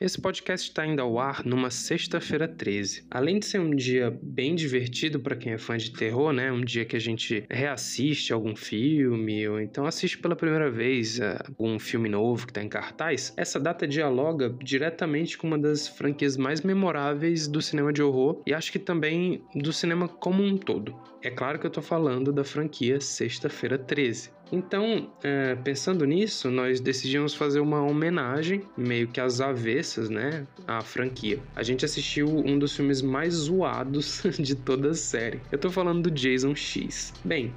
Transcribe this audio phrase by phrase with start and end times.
[0.00, 3.06] Esse podcast está indo ao ar numa sexta-feira 13.
[3.10, 6.50] Além de ser um dia bem divertido para quem é fã de terror, né?
[6.50, 11.78] Um dia que a gente reassiste algum filme ou então assiste pela primeira vez algum
[11.78, 13.32] filme novo que está em cartaz.
[13.36, 18.52] Essa data dialoga diretamente com uma das franquias mais memoráveis do cinema de horror e
[18.52, 20.94] acho que também do cinema como um todo.
[21.22, 24.30] É claro que eu estou falando da franquia Sexta-feira 13.
[24.54, 30.80] Então, é, pensando nisso, nós decidimos fazer uma homenagem, meio que às avessas, né, à
[30.80, 31.40] franquia.
[31.56, 35.40] A gente assistiu um dos filmes mais zoados de toda a série.
[35.50, 37.12] Eu tô falando do Jason X.
[37.24, 37.52] Bem,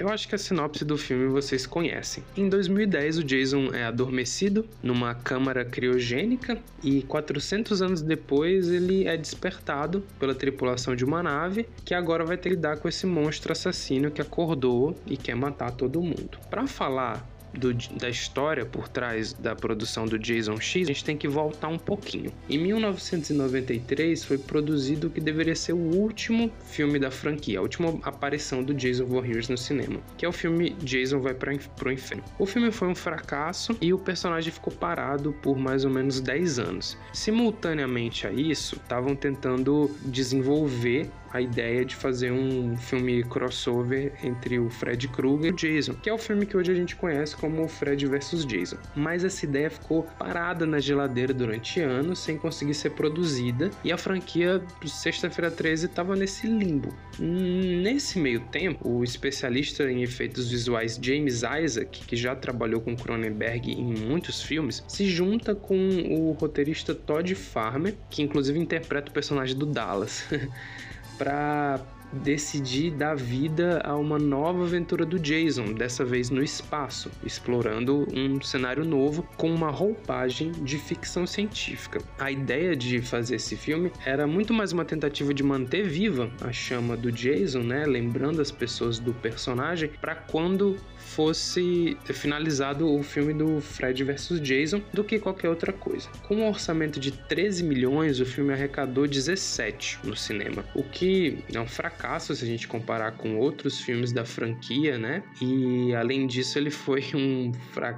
[0.00, 2.24] eu acho que a sinopse do filme vocês conhecem.
[2.34, 9.14] Em 2010, o Jason é adormecido numa câmara criogênica e 400 anos depois ele é
[9.14, 13.52] despertado pela tripulação de uma nave que agora vai ter que lidar com esse monstro
[13.52, 16.38] assassino que acordou e quer matar todo mundo.
[16.48, 21.16] Para falar do, da história por trás da produção do Jason X, a gente tem
[21.16, 22.32] que voltar um pouquinho.
[22.48, 27.98] Em 1993 foi produzido o que deveria ser o último filme da franquia, a última
[28.02, 32.24] aparição do Jason Voorhees no cinema, que é o filme Jason vai para o inferno.
[32.38, 36.58] O filme foi um fracasso e o personagem ficou parado por mais ou menos 10
[36.58, 36.98] anos.
[37.12, 44.68] Simultaneamente a isso, estavam tentando desenvolver a ideia de fazer um filme crossover entre o
[44.70, 47.66] Fred Krueger e o Jason, que é o filme que hoje a gente conhece como
[47.68, 48.76] Fred vs Jason.
[48.94, 53.96] Mas essa ideia ficou parada na geladeira durante anos sem conseguir ser produzida e a
[53.96, 56.94] franquia Sexta-feira 13 estava nesse limbo.
[57.18, 63.70] Nesse meio tempo, o especialista em efeitos visuais James Isaac, que já trabalhou com Cronenberg
[63.70, 69.56] em muitos filmes, se junta com o roteirista Todd Farmer, que inclusive interpreta o personagem
[69.56, 70.24] do Dallas.
[71.20, 71.78] para
[72.12, 78.40] decidir dar vida a uma nova aventura do Jason, dessa vez no espaço, explorando um
[78.40, 82.00] cenário novo com uma roupagem de ficção científica.
[82.18, 86.50] A ideia de fazer esse filme era muito mais uma tentativa de manter viva a
[86.50, 90.78] chama do Jason, né, lembrando as pessoas do personagem para quando
[91.14, 96.08] fosse finalizado o filme do Fred vs Jason do que qualquer outra coisa.
[96.26, 101.60] Com um orçamento de 13 milhões, o filme arrecadou 17 no cinema, o que é
[101.60, 105.22] um fracasso se a gente comparar com outros filmes da franquia, né?
[105.40, 107.52] E além disso, ele foi um,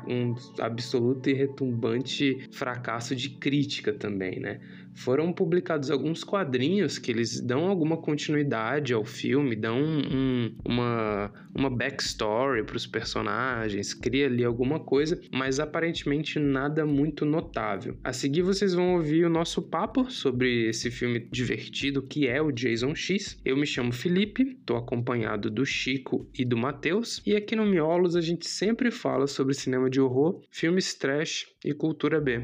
[0.09, 4.61] um absoluto e retumbante fracasso de crítica também, né?
[4.95, 11.71] Foram publicados alguns quadrinhos que eles dão alguma continuidade ao filme, dão um, uma, uma
[11.71, 17.97] backstory para os personagens, cria ali alguma coisa, mas aparentemente nada muito notável.
[18.03, 22.53] A seguir vocês vão ouvir o nosso papo sobre esse filme divertido que é o
[22.53, 23.41] Jason X.
[23.45, 28.17] Eu me chamo Felipe, estou acompanhado do Chico e do Matheus, e aqui no Miolos
[28.17, 32.43] a gente sempre fala sobre cinema de horror, filmes trash e cultura B.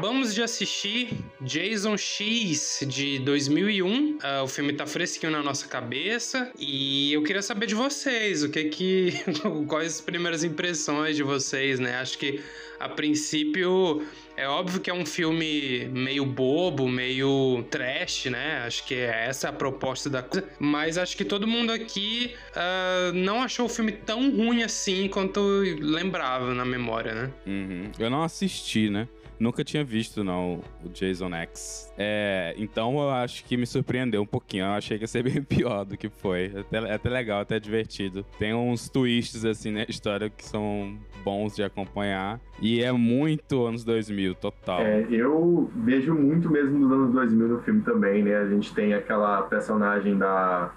[0.00, 1.10] Acabamos de assistir
[1.42, 3.86] Jason X de 2001.
[3.86, 8.42] Uh, ah, o filme tá fresquinho na nossa cabeça e eu queria saber de vocês,
[8.42, 9.12] o que que
[9.68, 11.96] quais as primeiras impressões de vocês, né?
[11.96, 12.40] Acho que
[12.80, 14.02] a princípio
[14.36, 18.62] é óbvio que é um filme meio bobo, meio trash, né?
[18.66, 20.48] Acho que é essa a proposta da coisa.
[20.58, 25.40] Mas acho que todo mundo aqui uh, não achou o filme tão ruim assim quanto
[25.78, 27.30] lembrava na memória, né?
[27.46, 27.92] Uhum.
[27.98, 29.06] Eu não assisti, né?
[29.40, 31.90] Nunca tinha visto, não, o Jason X.
[31.96, 34.66] É, então eu acho que me surpreendeu um pouquinho.
[34.66, 36.52] Eu achei que ia ser bem pior do que foi.
[36.54, 38.22] É até, é até legal, até divertido.
[38.38, 42.38] Tem uns twists, assim, na história que são bons de acompanhar.
[42.60, 44.80] E é muito anos 2000, total.
[44.80, 48.36] É, eu vejo muito mesmo dos anos 2000 no filme também, né?
[48.36, 50.70] A gente tem aquela personagem da.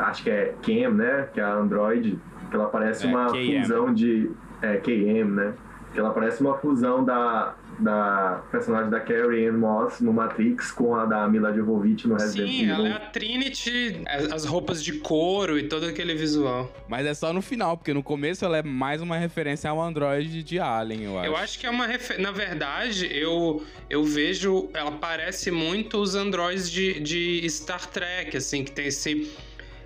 [0.00, 1.28] Acho que é Cam, né?
[1.32, 2.18] Que é a Android.
[2.50, 3.62] Que ela parece é, uma KM.
[3.62, 4.30] fusão de.
[4.60, 5.54] É, KM, né?
[5.92, 10.94] Que ela parece uma fusão da, da personagem da Carrie Ann Moss no Matrix com
[10.94, 12.76] a da Mila Jovovich no Resident Sim, Evil.
[12.76, 14.02] Sim, ela é a Trinity,
[14.32, 16.70] as roupas de couro e todo aquele visual.
[16.88, 20.42] Mas é só no final, porque no começo ela é mais uma referência ao Android
[20.42, 21.26] de Alien, eu acho.
[21.28, 22.22] Eu acho que é uma referência.
[22.22, 24.68] Na verdade, eu, eu vejo.
[24.74, 29.30] Ela parece muito os androids de, de Star Trek, assim, que tem esse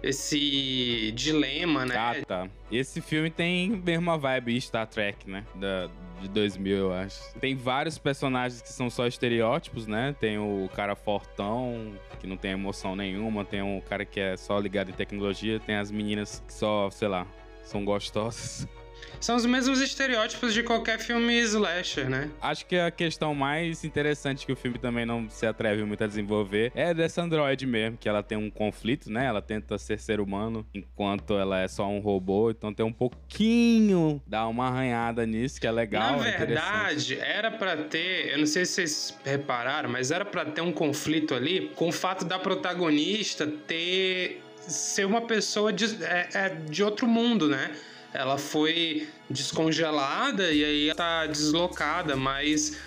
[0.05, 1.95] esse dilema, né?
[1.97, 2.49] Ah, tá.
[2.71, 5.45] Esse filme tem mesmo a vibe Star Trek, né?
[5.55, 5.89] Da,
[6.25, 7.35] de 2000, eu acho.
[7.39, 10.15] Tem vários personagens que são só estereótipos, né?
[10.19, 14.59] Tem o cara fortão, que não tem emoção nenhuma, tem um cara que é só
[14.59, 17.27] ligado em tecnologia, tem as meninas que só, sei lá,
[17.63, 18.67] são gostosas.
[19.21, 22.31] São os mesmos estereótipos de qualquer filme slasher, né?
[22.41, 26.07] Acho que a questão mais interessante que o filme também não se atreve muito a
[26.07, 29.27] desenvolver é dessa androide mesmo, que ela tem um conflito, né?
[29.27, 34.21] Ela tenta ser ser humano enquanto ela é só um robô, então tem um pouquinho,
[34.27, 36.19] dá uma arranhada nisso que é legal.
[36.19, 40.45] Na é verdade, era para ter, eu não sei se vocês repararam, mas era para
[40.45, 46.29] ter um conflito ali com o fato da protagonista ter ser uma pessoa de, é,
[46.35, 47.71] é, de outro mundo, né?
[48.15, 52.79] Ela foi descongelada e aí tá deslocada, mas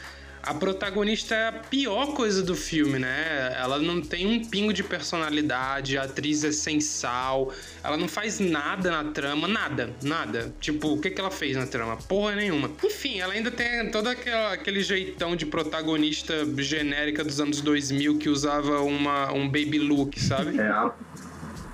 [0.42, 3.54] a protagonista é a pior coisa do filme, né?
[3.60, 7.52] Ela não tem um pingo de personalidade, a atriz é sem sal,
[7.84, 10.54] ela não faz nada na trama, nada, nada.
[10.62, 11.98] Tipo, o que, que ela fez na trama?
[11.98, 12.72] Porra nenhuma.
[12.82, 18.30] Enfim, ela ainda tem todo aquela, aquele jeitão de protagonista genérica dos anos 2000 que
[18.30, 20.58] usava uma, um baby look, sabe?
[20.58, 20.92] É,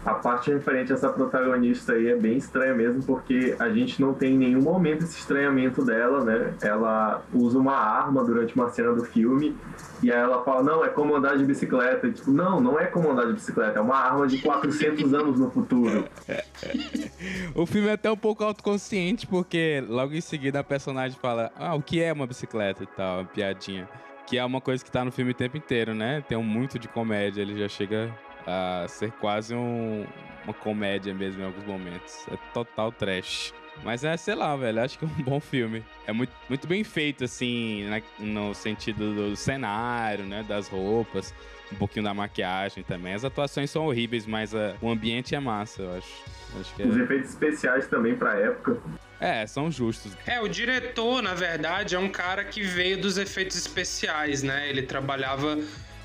[0.06, 4.14] a parte referente a essa protagonista aí é bem estranha mesmo, porque a gente não
[4.14, 6.54] tem em nenhum momento esse estranhamento dela, né?
[6.62, 9.56] Ela usa uma arma durante uma cena do filme
[10.02, 12.08] e aí ela fala, não, é como andar de bicicleta.
[12.08, 15.40] E, tipo, não, não é como andar de bicicleta, é uma arma de 400 anos
[15.40, 16.06] no futuro.
[17.56, 21.76] o filme é até um pouco autoconsciente, porque logo em seguida a personagem fala, ah,
[21.76, 23.88] o que é uma bicicleta e tal, uma piadinha.
[24.28, 26.24] Que é uma coisa que tá no filme o tempo inteiro, né?
[26.28, 28.14] Tem um muito de comédia, ele já chega
[28.46, 30.06] a ser quase um,
[30.44, 32.26] uma comédia mesmo em alguns momentos.
[32.32, 33.54] É total trash.
[33.82, 35.84] Mas é, sei lá, velho, acho que é um bom filme.
[36.06, 41.34] É muito, muito bem feito, assim, né, no sentido do cenário, né, das roupas,
[41.72, 43.14] um pouquinho da maquiagem também.
[43.14, 46.24] As atuações são horríveis, mas uh, o ambiente é massa, eu acho.
[46.60, 46.86] acho é...
[46.86, 48.78] Os efeitos especiais também pra época.
[49.20, 50.12] É, são justos.
[50.28, 54.70] É, o diretor, na verdade, é um cara que veio dos efeitos especiais, né?
[54.70, 55.58] Ele trabalhava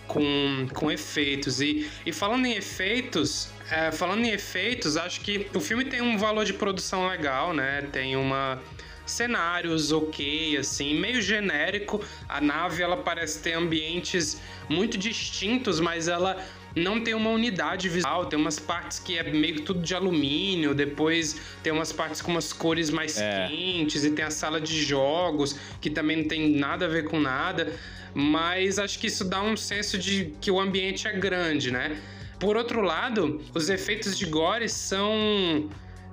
[0.09, 1.61] com, com efeitos.
[1.61, 6.19] E, e falando em efeitos, é, falando em efeitos, acho que o filme tem um
[6.19, 7.83] valor de produção legal, né?
[7.93, 8.61] Tem uma
[9.07, 12.05] cenários ok, assim, meio genérico.
[12.29, 16.37] A nave ela parece ter ambientes muito distintos, mas ela
[16.77, 18.27] não tem uma unidade visual.
[18.27, 22.53] Tem umas partes que é meio tudo de alumínio, depois tem umas partes com umas
[22.53, 23.49] cores mais é.
[23.49, 27.19] quentes e tem a sala de jogos que também não tem nada a ver com
[27.19, 27.73] nada
[28.15, 31.97] mas acho que isso dá um senso de que o ambiente é grande, né?
[32.39, 35.69] Por outro lado, os efeitos de gore são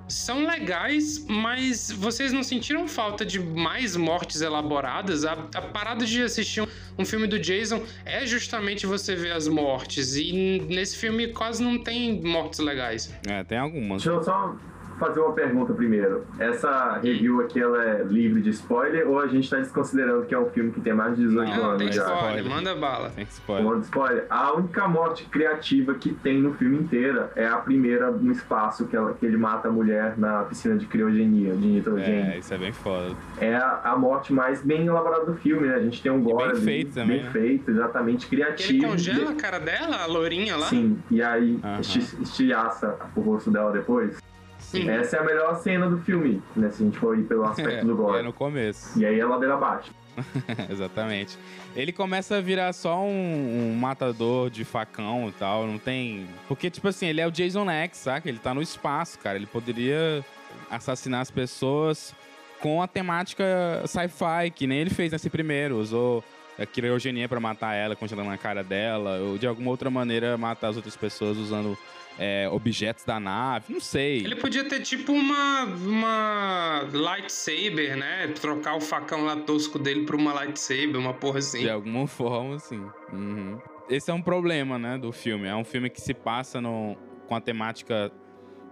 [0.08, 5.24] são legais, mas vocês não sentiram falta de mais mortes elaboradas?
[5.24, 6.66] A, a parada de assistir um,
[6.98, 11.82] um, filme do Jason é justamente você ver as mortes, e nesse filme quase não
[11.82, 13.12] tem mortes legais.
[13.26, 14.02] É, tem algumas.
[14.02, 14.56] Deixa eu só
[14.98, 16.24] fazer uma pergunta primeiro.
[16.38, 20.38] Essa review aqui, ela é livre de spoiler ou a gente está desconsiderando que é
[20.38, 22.14] um filme que tem mais de 18 não, anos tem já?
[22.14, 23.10] Spoiler, manda bala.
[23.10, 23.78] Tem spoiler.
[23.80, 24.26] spoiler.
[24.30, 28.96] A única morte criativa que tem no filme inteiro é a primeira no espaço que,
[28.96, 32.32] ela, que ele mata a mulher na piscina de criogenia, de nitrogênio.
[32.32, 33.14] É, isso é bem foda.
[33.40, 35.74] É a, a morte mais bem elaborada do filme, né?
[35.74, 37.16] A gente tem um gore bem feito também.
[37.16, 37.30] Bem né?
[37.30, 38.72] feito, exatamente, criativo.
[38.72, 40.66] Ele congela a cara dela, a lourinha lá?
[40.66, 42.22] Sim, e aí uh -huh.
[42.22, 44.18] estilhaça o rosto dela depois.
[44.66, 44.90] Sim.
[44.90, 46.70] Essa é a melhor cena do filme, né?
[46.70, 48.18] Se a gente for ir pelo aspecto é, do gore.
[48.18, 48.98] É no começo.
[48.98, 49.92] E aí é ladeira abaixo.
[50.68, 51.38] Exatamente.
[51.76, 56.26] Ele começa a virar só um, um, matador de facão e tal, não tem...
[56.48, 58.28] Porque, tipo assim, ele é o Jason X, saca?
[58.28, 59.36] Ele tá no espaço, cara.
[59.36, 60.24] Ele poderia
[60.68, 62.12] assassinar as pessoas
[62.60, 63.44] com a temática
[63.86, 65.78] sci-fi, que nem ele fez nesse primeiro.
[65.78, 66.24] Usou
[66.58, 70.68] a criogenia para matar ela, congelando a cara dela, ou de alguma outra maneira matar
[70.68, 71.78] as outras pessoas usando
[72.18, 74.18] é, objetos da nave, não sei.
[74.18, 78.28] Ele podia ter tipo uma, uma lightsaber, né?
[78.28, 81.60] Trocar o facão lá tosco dele por uma lightsaber, uma porra assim.
[81.60, 82.84] De alguma forma, assim.
[83.12, 83.58] Uhum.
[83.88, 85.46] Esse é um problema, né, do filme.
[85.46, 86.96] É um filme que se passa no,
[87.28, 88.10] com a temática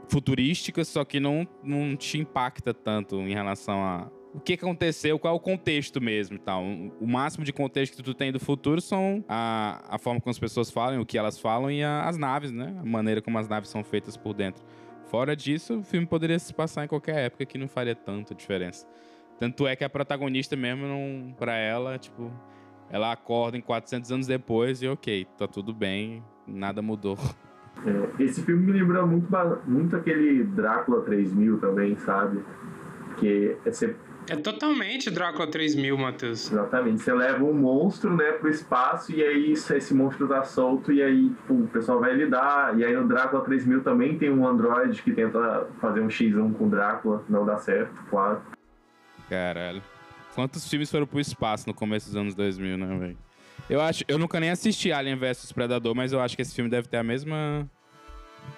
[0.09, 5.33] futurística, só que não, não te impacta tanto em relação a o que aconteceu, qual
[5.33, 6.65] é o contexto mesmo tal.
[7.01, 10.39] O máximo de contexto que tu tem do futuro são a, a forma como as
[10.39, 12.75] pessoas falam, o que elas falam e a, as naves, né?
[12.81, 14.65] A maneira como as naves são feitas por dentro.
[15.07, 18.85] Fora disso, o filme poderia se passar em qualquer época que não faria tanta diferença.
[19.39, 22.33] Tanto é que a protagonista mesmo, não, pra ela, tipo,
[22.91, 27.17] ela acorda em 400 anos depois e ok, tá tudo bem, nada mudou.
[27.85, 29.29] É, esse filme me lembra muito,
[29.67, 32.43] muito aquele Drácula 3000 também, sabe?
[33.19, 33.97] Que você
[34.29, 36.51] é totalmente Drácula 3000, Matheus.
[36.51, 37.03] Exatamente.
[37.03, 41.29] Você leva um monstro, né, pro espaço e aí esse monstro tá solto e aí
[41.29, 42.79] tipo, o pessoal vai lidar.
[42.79, 46.67] E aí no Drácula 3000 também tem um androide que tenta fazer um X1 com
[46.67, 47.23] o Drácula.
[47.29, 48.41] Não dá certo, claro.
[49.29, 49.83] Caralho.
[50.35, 53.19] Quantos filmes foram pro espaço no começo dos anos 2000, né, velho?
[53.71, 56.69] Eu acho, eu nunca nem assisti Alien vs Predador, mas eu acho que esse filme
[56.69, 57.69] deve ter a mesma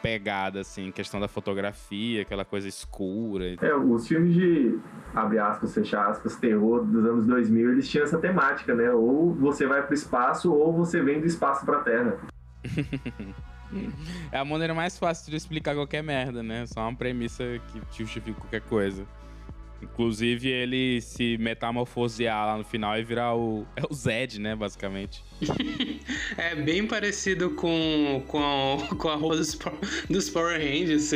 [0.03, 3.57] pegada, assim, questão da fotografia, aquela coisa escura.
[3.61, 4.79] É, os filmes de,
[5.15, 8.91] abre aspas, fecha aspas, terror dos anos 2000, eles tinham essa temática, né?
[8.93, 12.19] Ou você vai pro espaço, ou você vem do espaço pra terra.
[14.33, 16.67] é a maneira mais fácil de explicar qualquer merda, né?
[16.67, 19.07] Só uma premissa que justifica qualquer coisa.
[19.83, 23.67] Inclusive, ele se metamorfosear lá no final e virar o.
[23.77, 25.23] É o Zed, né, basicamente.
[26.39, 29.59] é bem parecido com, com, a, com a roupa dos,
[30.09, 31.11] dos Power Rangers.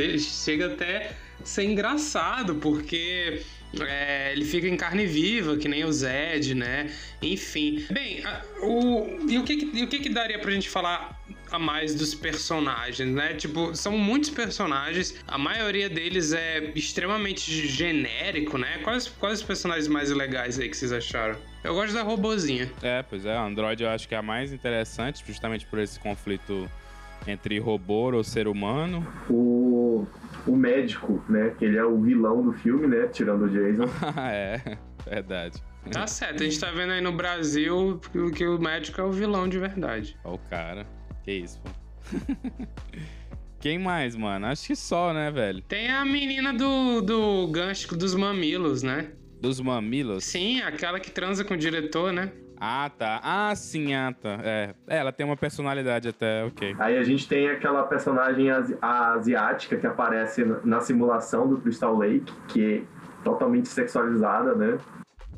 [0.45, 3.43] Chega até ser engraçado, porque
[3.79, 6.91] é, ele fica em carne viva, que nem o Zed, né?
[7.23, 7.87] Enfim.
[7.91, 11.21] Bem, a, o, e o, que, e o que, que daria pra gente falar
[11.51, 13.35] a mais dos personagens, né?
[13.35, 18.79] Tipo, são muitos personagens, a maioria deles é extremamente genérico, né?
[18.83, 21.37] Quais, quais os personagens mais legais aí que vocês acharam?
[21.63, 22.71] Eu gosto da robozinha.
[22.83, 25.99] É, pois é, a Android eu acho que é a mais interessante, justamente por esse
[25.99, 26.69] conflito
[27.27, 29.07] entre robô ou ser humano.
[29.29, 30.07] O,
[30.47, 31.55] o médico, né?
[31.59, 33.07] Que ele é o vilão do filme, né?
[33.09, 33.85] Tirando o Jason.
[34.31, 35.63] é, verdade.
[35.91, 38.01] Tá certo, a gente tá vendo aí no Brasil
[38.35, 40.17] que o médico é o vilão de verdade.
[40.25, 40.87] Ó, o cara.
[41.25, 41.71] Que isso, pô.
[43.61, 44.47] Quem mais, mano?
[44.47, 45.61] Acho que só, né, velho?
[45.63, 49.13] Tem a menina do, do gancho dos mamilos, né?
[49.39, 50.25] Dos mamilos?
[50.25, 52.33] Sim, aquela que transa com o diretor, né?
[52.59, 53.21] Ah, tá.
[53.23, 54.39] Ah, sim, ah, tá.
[54.43, 54.75] É.
[54.87, 54.99] é.
[54.99, 56.75] Ela tem uma personalidade até, ok.
[56.79, 62.33] Aí a gente tem aquela personagem asi asiática que aparece na simulação do Crystal Lake,
[62.49, 62.83] que é
[63.25, 64.79] totalmente sexualizada, né?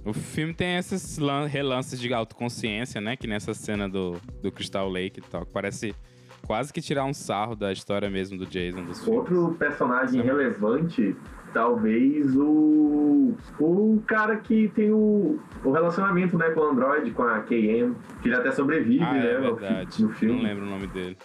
[0.04, 1.18] O filme tem esses
[1.48, 3.16] relances de autoconsciência, né?
[3.16, 5.94] Que nessa cena do, do Crystal Lake e tal, que parece
[6.44, 8.84] quase que tirar um sarro da história mesmo do Jason.
[8.84, 9.58] Dos Outro filmes.
[9.58, 11.14] personagem relevante,
[11.52, 17.40] talvez o o cara que tem o, o relacionamento né, com o Android, com a
[17.40, 19.32] KM, que ele até sobrevive, ah, né?
[19.32, 20.02] É verdade.
[20.02, 20.36] No filme.
[20.36, 21.16] Não lembro o nome dele.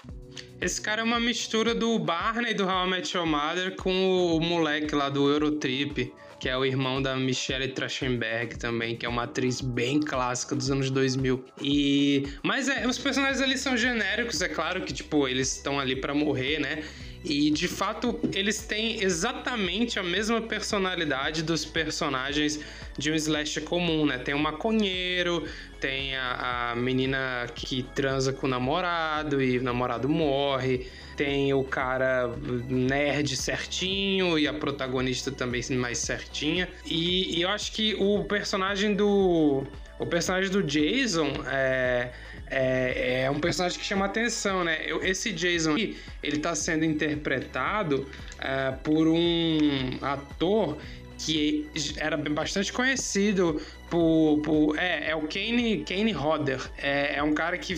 [0.61, 3.91] Esse cara é uma mistura do Barney do How I Met Your Mother com
[4.35, 9.09] o moleque lá do Eurotrip que é o irmão da Michelle Trachtenberg também, que é
[9.09, 11.43] uma atriz bem clássica dos anos 2000.
[11.61, 15.95] E mas é, os personagens ali são genéricos, é claro que tipo eles estão ali
[15.95, 16.83] para morrer, né?
[17.23, 22.59] E de fato, eles têm exatamente a mesma personalidade dos personagens
[22.97, 24.17] de um slash comum, né?
[24.17, 25.47] Tem o maconheiro,
[25.79, 31.63] tem a, a menina que transa com o namorado e o namorado morre tem o
[31.63, 32.27] cara
[32.69, 36.69] nerd certinho e a protagonista também mais certinha.
[36.85, 39.63] E, e eu acho que o personagem do.
[39.99, 42.11] O personagem do Jason é,
[42.49, 44.77] é, é, um personagem que chama atenção, né?
[45.01, 48.07] Esse Jason aqui, ele tá sendo interpretado
[48.39, 50.77] é, por um ator
[51.17, 56.61] que era bastante conhecido por, por é, é o Kane, Kane Hodder.
[56.77, 57.75] É, é um cara que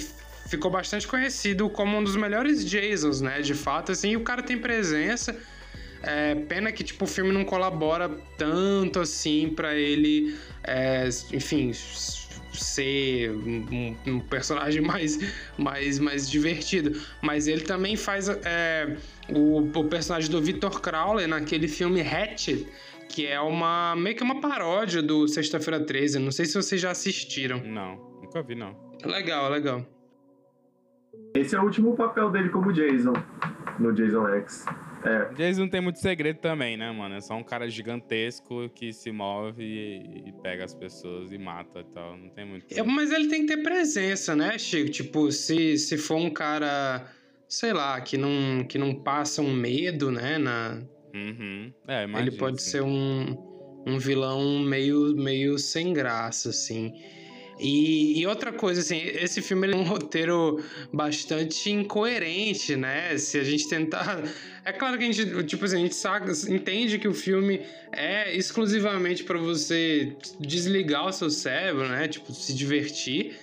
[0.47, 3.41] ficou bastante conhecido como um dos melhores Jasons, né?
[3.41, 5.35] De fato, assim, o cara tem presença.
[6.01, 10.33] É, pena que tipo, o filme não colabora tanto assim para ele,
[10.63, 11.73] é, enfim,
[12.63, 15.19] ser um, um, personagem mais,
[15.57, 16.99] mais, mais divertido.
[17.21, 18.97] Mas ele também faz é,
[19.29, 22.67] o, o, personagem do Victor Crowley naquele filme Hatchet,
[23.09, 26.19] que é uma meio que uma paródia do Sexta-feira 13.
[26.19, 27.61] Não sei se vocês já assistiram.
[27.63, 28.75] Não, nunca vi, não.
[29.05, 29.85] Legal, legal.
[31.35, 33.13] Esse é o último papel dele como Jason,
[33.79, 34.65] no Jason X.
[35.03, 35.33] É.
[35.33, 37.15] Jason não tem muito segredo também, né, mano?
[37.15, 41.79] É só um cara gigantesco que se move e, e pega as pessoas e mata
[41.79, 42.17] e tal.
[42.17, 42.65] Não tem muito.
[42.71, 44.89] É, mas ele tem que ter presença, né, Chico?
[44.89, 47.05] Tipo, se, se for um cara,
[47.47, 50.81] sei lá, que não, que não passa um medo, né, na.
[51.13, 51.73] Uhum.
[51.87, 56.93] É, imagina, ele pode ser um, um vilão meio, meio sem graça, assim.
[57.59, 60.63] E, e, outra coisa, assim, esse filme é um roteiro
[60.93, 63.17] bastante incoerente, né?
[63.17, 64.23] Se a gente tentar.
[64.65, 67.61] É claro que a gente, tipo assim, a gente sabe, entende que o filme
[67.91, 72.07] é exclusivamente para você desligar o seu cérebro, né?
[72.07, 73.35] Tipo, se divertir.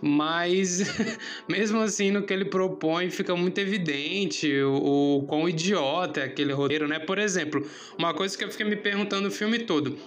[0.00, 0.82] Mas,
[1.48, 6.52] mesmo assim, no que ele propõe, fica muito evidente o, o quão idiota é aquele
[6.52, 7.00] roteiro, né?
[7.00, 7.66] Por exemplo,
[7.98, 9.98] uma coisa que eu fiquei me perguntando o filme todo.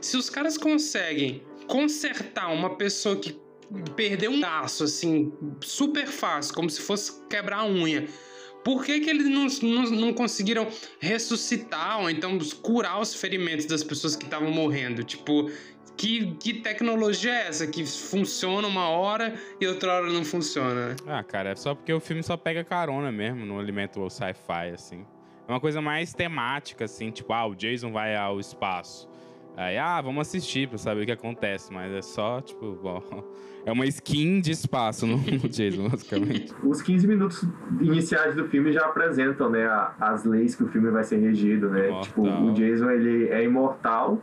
[0.00, 3.38] Se os caras conseguem consertar uma pessoa que
[3.94, 8.06] perdeu um braço, assim, super fácil, como se fosse quebrar a unha.
[8.64, 10.66] Por que, que eles não, não, não conseguiram
[10.98, 15.04] ressuscitar ou então curar os ferimentos das pessoas que estavam morrendo?
[15.04, 15.48] Tipo,
[15.96, 20.88] que, que tecnologia é essa que funciona uma hora e outra hora não funciona?
[20.88, 20.96] Né?
[21.06, 25.06] Ah, cara, é só porque o filme só pega carona mesmo no alimento sci-fi, assim.
[25.48, 29.08] É uma coisa mais temática, assim, tipo, ah, o Jason vai ao espaço.
[29.56, 33.02] Aí, ah, vamos assistir pra saber o que acontece, mas é só, tipo, bom,
[33.64, 36.54] é uma skin de espaço no, no Jason, basicamente.
[36.62, 37.44] Os 15 minutos
[37.80, 39.66] iniciais do filme já apresentam, né,
[39.98, 41.88] as leis que o filme vai ser regido, né?
[41.88, 42.02] Imortal.
[42.02, 44.22] Tipo, o Jason, ele é imortal,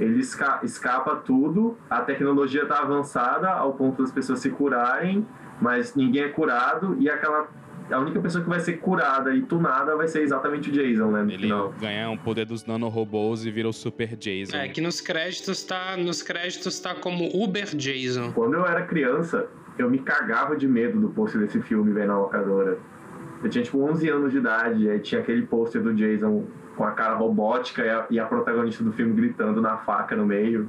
[0.00, 5.24] ele esca escapa tudo, a tecnologia tá avançada ao ponto das pessoas se curarem,
[5.60, 7.48] mas ninguém é curado e aquela
[7.90, 11.22] a única pessoa que vai ser curada e tunada vai ser exatamente o Jason, né?
[11.22, 11.72] Ele final.
[11.80, 14.56] ganha o poder dos nanorobôs e vira o Super Jason.
[14.56, 18.32] É, que nos créditos tá, nos créditos tá como Uber Jason.
[18.32, 19.46] Quando eu era criança,
[19.78, 22.78] eu me cagava de medo do pôster desse filme, velho, na locadora.
[23.42, 26.90] Eu tinha, tipo, 11 anos de idade, aí tinha aquele pôster do Jason com a
[26.90, 30.68] cara robótica e a, e a protagonista do filme gritando na faca no meio.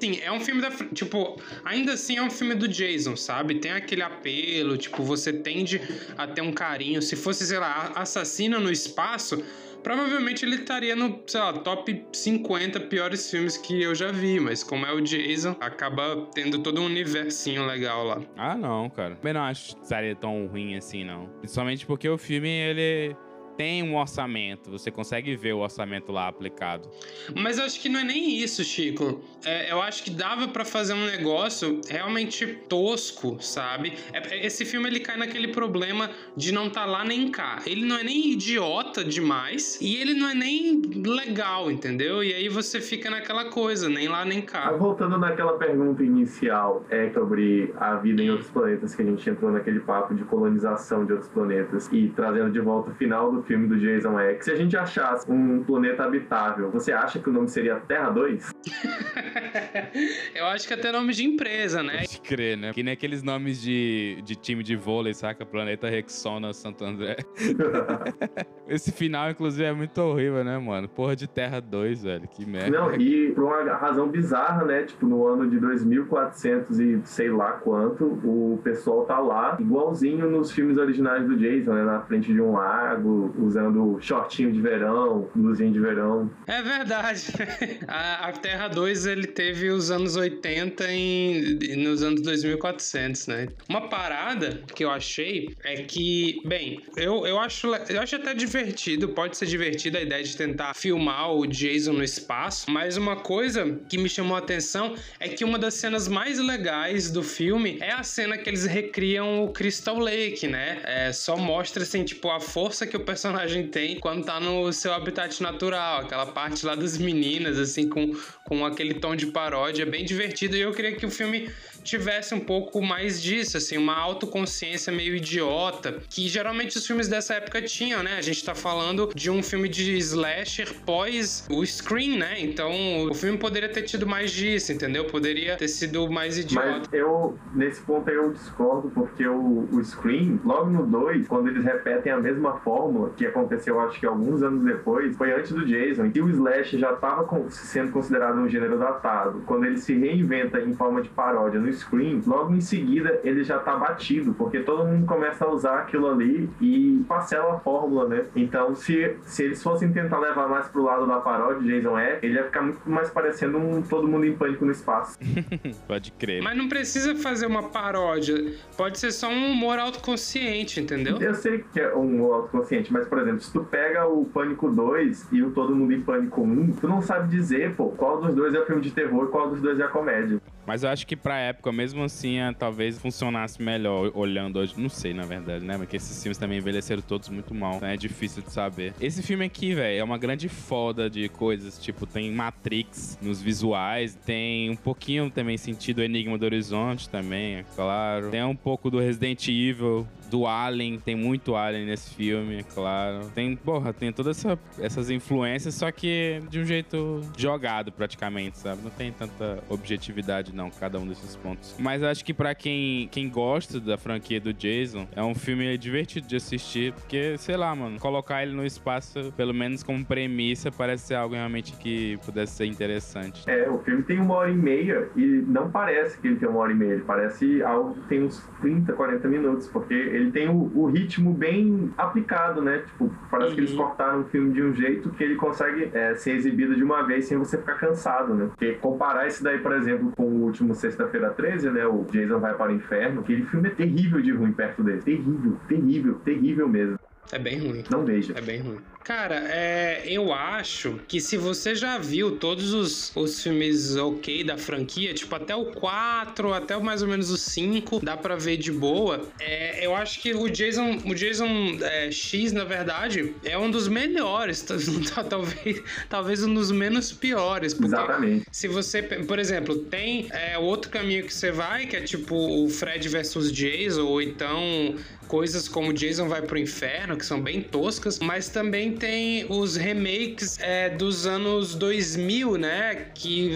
[0.00, 0.70] Sim, é um filme da.
[0.92, 3.56] Tipo, ainda assim é um filme do Jason, sabe?
[3.56, 5.80] Tem aquele apelo, tipo, você tende
[6.16, 7.00] a ter um carinho.
[7.02, 9.42] Se fosse, sei lá, assassino no espaço,
[9.82, 14.64] provavelmente ele estaria no, sei lá, top 50 piores filmes que eu já vi, mas
[14.64, 18.20] como é o Jason, acaba tendo todo um universinho legal lá.
[18.36, 19.16] Ah, não, cara.
[19.22, 21.26] Eu não acho que estaria tão ruim assim, não.
[21.38, 23.16] Principalmente porque o filme, ele
[23.56, 26.88] tem um orçamento, você consegue ver o orçamento lá aplicado.
[27.34, 29.20] Mas eu acho que não é nem isso, Chico.
[29.44, 33.94] É, eu acho que dava para fazer um negócio realmente tosco, sabe?
[34.12, 37.62] É, esse filme ele cai naquele problema de não tá lá nem cá.
[37.66, 42.22] Ele não é nem idiota demais e ele não é nem legal, entendeu?
[42.22, 44.72] E aí você fica naquela coisa, nem lá nem cá.
[44.72, 49.50] Voltando naquela pergunta inicial é sobre a vida em outros planetas que a gente entrou
[49.50, 53.66] naquele papo de colonização de outros planetas e trazendo de volta o final do filme
[53.68, 57.48] do Jason X, se a gente achasse um planeta habitável, você acha que o nome
[57.48, 58.52] seria Terra 2?
[60.34, 61.98] Eu acho que até nome de empresa, né?
[61.98, 62.72] Pode crer, né?
[62.72, 65.46] Que nem aqueles nomes de, de time de vôlei, saca?
[65.46, 67.16] Planeta Rexona Santo André.
[68.68, 70.88] Esse final, inclusive, é muito horrível, né, mano?
[70.88, 72.28] Porra de Terra 2, velho.
[72.28, 72.70] Que merda.
[72.70, 74.82] Não, e por uma razão bizarra, né?
[74.82, 80.50] Tipo, no ano de 2400 e sei lá quanto, o pessoal tá lá, igualzinho nos
[80.50, 81.84] filmes originais do Jason, né?
[81.84, 86.30] Na frente de um lago, usando shortinho de verão, blusinha de verão.
[86.46, 87.22] É verdade.
[87.88, 93.48] A, a Terra 2 ele teve os anos 80 em, nos anos 2400, né?
[93.68, 99.08] Uma parada que eu achei é que, bem, eu, eu, acho, eu acho até divertido,
[99.10, 103.78] pode ser divertido a ideia de tentar filmar o Jason no espaço, mas uma coisa
[103.88, 107.92] que me chamou a atenção é que uma das cenas mais legais do filme é
[107.92, 110.80] a cena que eles recriam o Crystal Lake, né?
[110.84, 114.72] É, só mostra, assim, tipo, a força que o personagem personagem tem quando tá no
[114.72, 116.02] seu habitat natural.
[116.02, 118.12] Aquela parte lá das meninas, assim, com,
[118.44, 120.56] com aquele tom de paródia, é bem divertido.
[120.56, 121.50] E eu queria que o filme
[121.86, 127.34] tivesse um pouco mais disso, assim, uma autoconsciência meio idiota, que geralmente os filmes dessa
[127.34, 128.16] época tinham, né?
[128.18, 132.40] A gente tá falando de um filme de slasher pós o Scream, né?
[132.40, 135.06] Então o filme poderia ter tido mais disso, entendeu?
[135.06, 136.80] Poderia ter sido mais idiota.
[136.80, 141.48] Mas eu, nesse ponto aí eu discordo, porque o, o Scream, logo no 2, quando
[141.48, 145.64] eles repetem a mesma fórmula, que aconteceu acho que alguns anos depois, foi antes do
[145.64, 149.42] Jason, e o Slash já estava sendo considerado um gênero datado.
[149.46, 153.58] Quando ele se reinventa em forma de paródia no Scream, logo em seguida ele já
[153.58, 158.24] tá batido, porque todo mundo começa a usar aquilo ali e parcela a fórmula, né?
[158.34, 162.18] Então, se, se eles fossem tentar levar mais pro lado da paródia de Jason X,
[162.22, 165.18] ele ia ficar muito mais parecendo um todo mundo em pânico no espaço.
[165.86, 166.42] Pode crer.
[166.42, 171.18] Mas não precisa fazer uma paródia, pode ser só um humor autoconsciente, entendeu?
[171.20, 174.70] Eu sei que é um humor autoconsciente, mas por exemplo, se tu pega o Pânico
[174.70, 178.34] 2 e o Todo Mundo em Pânico 1, tu não sabe dizer, pô, qual dos
[178.34, 180.40] dois é o filme de terror e qual dos dois é a comédia.
[180.66, 184.74] Mas eu acho que pra época, mesmo assim, é, talvez funcionasse melhor olhando hoje.
[184.76, 185.78] Não sei, na verdade, né?
[185.78, 187.76] Porque esses filmes também envelheceram todos muito mal.
[187.76, 188.92] Então é difícil de saber.
[189.00, 191.78] Esse filme aqui, velho, é uma grande foda de coisas.
[191.78, 194.14] Tipo, tem Matrix nos visuais.
[194.26, 198.30] Tem um pouquinho também sentido Enigma do Horizonte também, é claro.
[198.30, 203.30] Tem um pouco do Resident Evil do Alien, tem muito Alien nesse filme, é claro.
[203.34, 208.82] Tem, porra, tem todas essa, essas influências, só que de um jeito jogado praticamente, sabe?
[208.82, 211.74] Não tem tanta objetividade não, cada um desses pontos.
[211.78, 216.26] Mas acho que para quem, quem gosta da franquia do Jason, é um filme divertido
[216.26, 221.08] de assistir, porque, sei lá, mano, colocar ele no espaço, pelo menos como premissa, parece
[221.08, 223.48] ser algo realmente que pudesse ser interessante.
[223.48, 226.60] É, o filme tem uma hora e meia e não parece que ele tem uma
[226.60, 230.70] hora e meia, parece algo que tem uns 30, 40 minutos, porque ele tem o,
[230.74, 232.78] o ritmo bem aplicado, né?
[232.78, 233.54] Tipo, parece uhum.
[233.54, 233.76] que eles uhum.
[233.76, 237.26] cortaram o filme de um jeito que ele consegue é, ser exibido de uma vez
[237.26, 238.46] sem você ficar cansado, né?
[238.46, 241.86] Porque comparar esse daí, por exemplo, com o último Sexta-feira 13, né?
[241.86, 245.02] O Jason Vai para o Inferno, aquele filme é terrível de ruim perto dele.
[245.02, 246.98] Terrível, terrível, terrível mesmo.
[247.32, 247.84] É bem ruim.
[247.90, 248.34] Não veja.
[248.36, 248.78] É bem ruim.
[249.06, 254.58] Cara, é, eu acho que se você já viu todos os, os filmes ok da
[254.58, 258.72] franquia, tipo até o 4, até mais ou menos o 5, dá pra ver de
[258.72, 259.24] boa.
[259.38, 263.86] É, eu acho que o Jason, o Jason é, X, na verdade, é um dos
[263.86, 264.66] melhores,
[265.30, 267.80] talvez, talvez um dos menos piores.
[267.80, 268.46] Exatamente.
[268.50, 272.68] Se você, por exemplo, tem é, outro caminho que você vai, que é tipo o
[272.68, 278.18] Fred versus Jason, ou então coisas como Jason vai pro inferno, que são bem toscas,
[278.18, 283.52] mas também tem os remakes é, dos anos 2000, né, que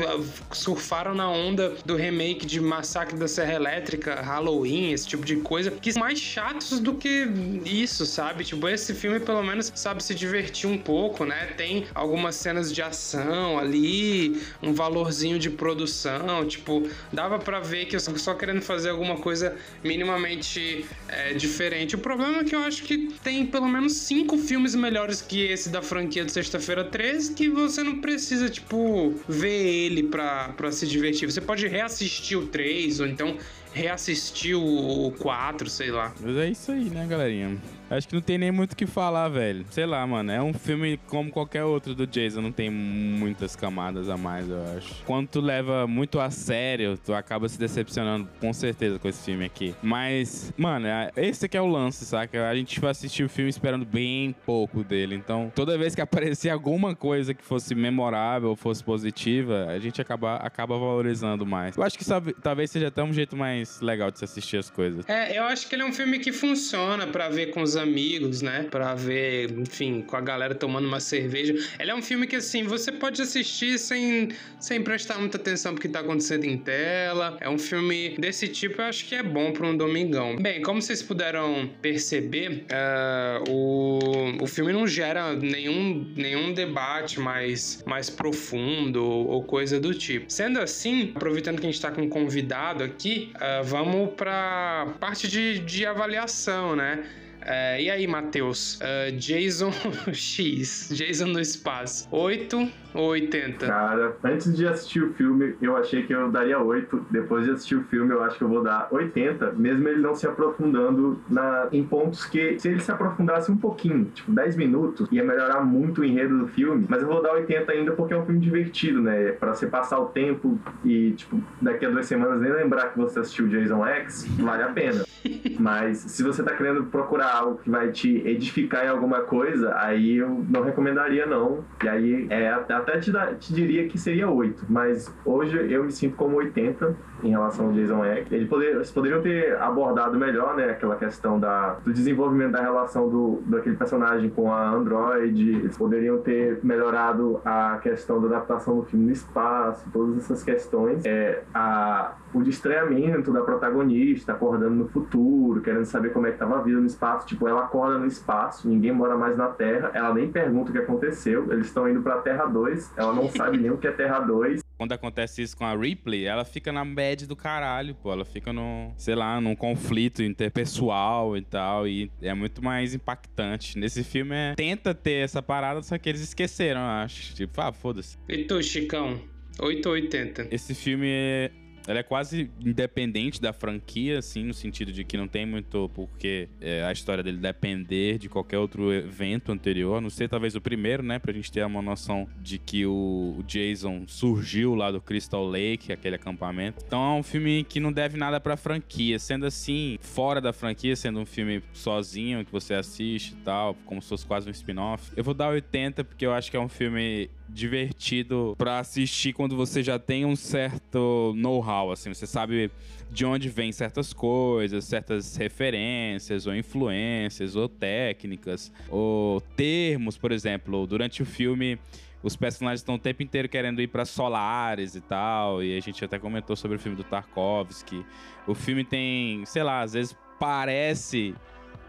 [0.53, 5.71] surfaram na onda do remake de Massacre da Serra Elétrica, Halloween, esse tipo de coisa,
[5.71, 7.27] que são mais chatos do que
[7.65, 8.45] isso, sabe?
[8.45, 11.47] Tipo, esse filme pelo menos sabe se divertir um pouco, né?
[11.57, 17.97] Tem algumas cenas de ação ali, um valorzinho de produção, tipo, dava para ver que
[17.97, 21.95] eu só querendo fazer alguma coisa minimamente é, diferente.
[21.95, 25.69] O problema é que eu acho que tem pelo menos cinco filmes melhores que esse
[25.69, 30.89] da franquia de Sexta-feira 13 que você não precisa, tipo, ver ele pra, pra se
[30.89, 31.31] divertir.
[31.31, 33.37] Você pode reassistir o 3 ou então
[33.73, 36.13] reassistir o 4, sei lá.
[36.21, 37.57] Mas é isso aí, né, galerinha?
[37.91, 39.67] Acho que não tem nem muito o que falar, velho.
[39.71, 40.31] Sei lá, mano.
[40.31, 42.41] É um filme como qualquer outro do Jason.
[42.41, 45.03] Não tem muitas camadas a mais, eu acho.
[45.05, 49.45] Quando tu leva muito a sério, tu acaba se decepcionando com certeza com esse filme
[49.45, 49.75] aqui.
[49.83, 52.49] Mas, mano, é, esse aqui é o lance, saca?
[52.49, 55.17] A gente vai assistir o filme esperando bem pouco dele.
[55.17, 60.37] Então, toda vez que aparecer alguma coisa que fosse memorável, fosse positiva, a gente acaba,
[60.37, 61.77] acaba valorizando mais.
[61.77, 64.71] Eu acho que sabe, talvez seja até um jeito mais legal de se assistir as
[64.71, 65.05] coisas.
[65.09, 68.43] É, eu acho que ele é um filme que funciona para ver com os amigos,
[68.43, 68.67] né?
[68.71, 71.55] Pra ver, enfim, com a galera tomando uma cerveja.
[71.79, 75.83] Ele é um filme que, assim, você pode assistir sem, sem prestar muita atenção pro
[75.83, 77.37] que tá acontecendo em tela.
[77.41, 80.37] É um filme desse tipo, eu acho que é bom pra um domingão.
[80.37, 87.83] Bem, como vocês puderam perceber, uh, o, o filme não gera nenhum, nenhum debate mais,
[87.87, 90.31] mais profundo ou coisa do tipo.
[90.31, 95.29] Sendo assim, aproveitando que a gente tá com um convidado aqui, uh, vamos pra parte
[95.29, 97.05] de, de avaliação, né?
[97.43, 98.79] É, e aí, Matheus?
[98.81, 99.73] Uh, Jason
[100.13, 102.07] X, Jason no espaço.
[102.11, 103.67] 8 ou 80?
[103.67, 107.07] Cara, antes de assistir o filme, eu achei que eu daria 8.
[107.11, 110.15] Depois de assistir o filme, eu acho que eu vou dar 80, mesmo ele não
[110.15, 115.09] se aprofundando na, em pontos que, se ele se aprofundasse um pouquinho, tipo 10 minutos,
[115.11, 116.87] ia melhorar muito o enredo do filme.
[116.89, 119.33] Mas eu vou dar 80 ainda porque é um filme divertido, né?
[119.33, 123.21] Pra você passar o tempo e, tipo, daqui a duas semanas nem lembrar que você
[123.21, 125.05] assistiu Jason X, vale a pena.
[125.59, 130.17] Mas se você tá querendo procurar algo que vai te edificar em alguma coisa, aí
[130.17, 131.65] eu não recomendaria não.
[131.85, 136.17] E aí é, até te, te diria que seria 8, mas hoje eu me sinto
[136.17, 138.33] como 80 em relação ao Jason X.
[138.33, 143.09] Eles, poder, eles poderiam ter abordado melhor, né, aquela questão da, do desenvolvimento da relação
[143.09, 145.51] do, daquele personagem com a Android.
[145.51, 151.05] Eles poderiam ter melhorado a questão da adaptação do filme no espaço, todas essas questões.
[151.05, 156.59] É, a, o estranhamento da protagonista acordando no futuro, querendo saber como é que estava
[156.59, 157.27] a vida no espaço.
[157.27, 160.79] Tipo, ela acorda no espaço, ninguém mora mais na Terra, ela nem pergunta o que
[160.79, 161.53] aconteceu.
[161.53, 164.70] Eles estão indo para Terra 2, ela não sabe nem o que é Terra 2
[164.81, 168.11] quando acontece isso com a Ripley, ela fica na bad do caralho, pô.
[168.11, 171.87] Ela fica no, sei lá, num conflito interpessoal e tal.
[171.87, 173.79] E é muito mais impactante.
[173.79, 177.35] Nesse filme é, tenta ter essa parada, só que eles esqueceram, eu acho.
[177.35, 178.17] Tipo, ah, foda-se.
[178.27, 179.21] E tu, Chicão?
[179.59, 180.49] 880.
[180.51, 181.51] Esse filme é
[181.91, 186.49] ela é quase independente da franquia, assim, no sentido de que não tem muito porque
[186.61, 190.01] é, a história dele depender de qualquer outro evento anterior.
[190.01, 191.19] Não sei, talvez o primeiro, né?
[191.19, 196.15] Pra gente ter uma noção de que o Jason surgiu lá do Crystal Lake, aquele
[196.15, 196.85] acampamento.
[196.87, 199.19] Então é um filme que não deve nada pra franquia.
[199.19, 204.01] Sendo assim, fora da franquia, sendo um filme sozinho que você assiste e tal, como
[204.01, 205.11] se fosse quase um spin-off.
[205.17, 209.57] Eu vou dar 80 porque eu acho que é um filme divertido para assistir quando
[209.57, 212.71] você já tem um certo know-how, assim, você sabe
[213.11, 220.87] de onde vem certas coisas, certas referências ou influências ou técnicas ou termos, por exemplo,
[220.87, 221.79] durante o filme
[222.23, 226.05] os personagens estão o tempo inteiro querendo ir para Solares e tal, e a gente
[226.05, 228.05] até comentou sobre o filme do Tarkovsky.
[228.47, 231.35] O filme tem, sei lá, às vezes parece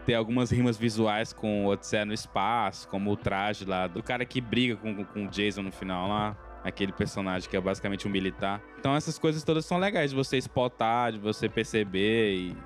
[0.04, 4.40] ter algumas rimas visuais com Odisseia no Espaço, como o traje lá do cara que
[4.40, 6.36] briga com, com o Jason no final lá.
[6.64, 8.62] Aquele personagem que é basicamente um militar.
[8.78, 12.56] Então essas coisas todas são legais de você spotar, de você perceber e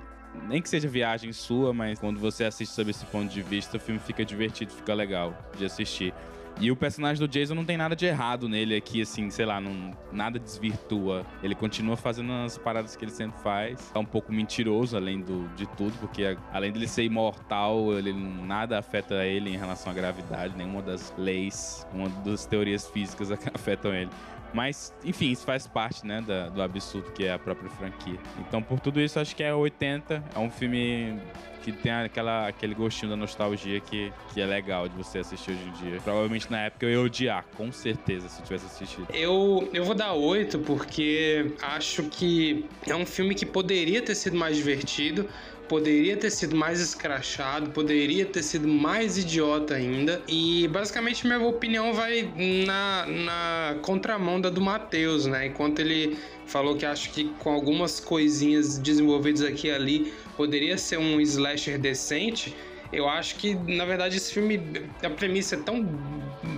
[0.49, 3.81] nem que seja viagem sua, mas quando você assiste sob esse ponto de vista, o
[3.81, 6.13] filme fica divertido, fica legal de assistir.
[6.59, 9.61] E o personagem do Jason não tem nada de errado nele aqui, assim, sei lá,
[9.61, 11.27] não, nada desvirtua.
[11.43, 13.93] Ele continua fazendo as paradas que ele sempre faz.
[13.95, 18.79] É um pouco mentiroso, além do, de tudo, porque além dele ser imortal, ele nada
[18.79, 24.11] afeta ele em relação à gravidade, nenhuma das leis, uma das teorias físicas afetam ele.
[24.57, 28.19] Mas, enfim, isso faz parte, né, da, do absurdo que é a própria franquia.
[28.39, 30.25] Então, por tudo isso, acho que é 80.
[30.35, 31.21] É um filme
[31.63, 35.61] que tem aquela, aquele gostinho da nostalgia que, que é legal de você assistir hoje
[35.63, 36.01] em dia.
[36.01, 39.09] Provavelmente na época eu ia odiar, com certeza, se eu tivesse assistido.
[39.13, 44.37] Eu, eu vou dar oito porque acho que é um filme que poderia ter sido
[44.39, 45.29] mais divertido
[45.69, 50.23] poderia ter sido mais escrachado, poderia ter sido mais idiota ainda.
[50.29, 52.31] E basicamente minha opinião vai
[52.67, 55.47] na, na contramão da do Matheus, né?
[55.47, 60.99] Enquanto ele falou que acho que com algumas coisinhas desenvolvidas aqui e ali poderia ser
[60.99, 62.55] um slasher decente.
[62.93, 64.61] Eu acho que, na verdade, esse filme,
[65.03, 65.87] a premissa é tão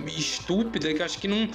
[0.05, 1.49] estúpida que acho que não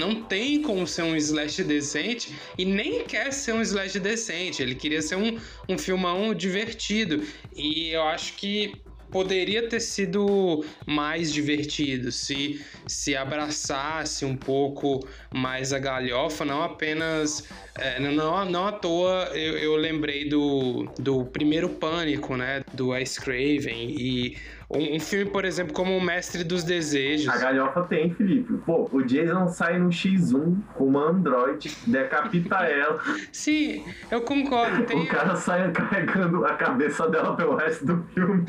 [0.00, 4.62] não tem como ser um slash decente e nem quer ser um slash decente.
[4.62, 7.22] Ele queria ser um, um filmão divertido.
[7.54, 8.72] E eu acho que
[9.10, 17.44] poderia ter sido mais divertido se se abraçasse um pouco mais a galhofa, não apenas
[17.76, 23.20] é, não, não à toa eu, eu lembrei do, do primeiro pânico, né, do Ice
[23.20, 24.36] Craven e
[24.70, 27.28] um, um, filme, por exemplo, como O Mestre dos Desejos.
[27.28, 28.54] A galhofa tem, Felipe.
[28.58, 33.02] Pô, o Jason sai no X1 com uma Android, decapita ela.
[33.32, 34.84] Sim, eu concordo.
[34.86, 35.02] Tem...
[35.02, 38.44] O cara sai carregando a cabeça dela pelo resto do filme.